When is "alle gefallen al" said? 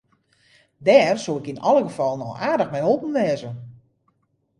1.67-2.39